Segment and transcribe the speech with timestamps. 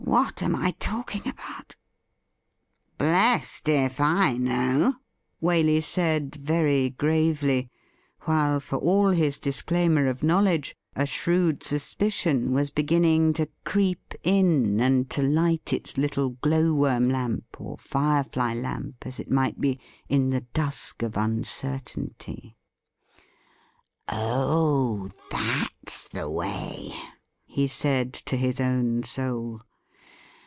[0.03, 1.75] what am I talking about i"'
[2.97, 4.95] Blest if I know,'
[5.41, 7.69] Waley said very gravely;
[8.23, 14.81] while, for' all his disclaimer of knowledge, a shrewd suspicion wa& beginning to creep in
[14.81, 19.79] and to light its little glow worm, lamp, or firefly lamp, as it might be,
[20.09, 22.57] in the dusk of un certainty.'
[24.09, 26.95] Oh, that's the way,'
[27.45, 29.61] he said to his own soul.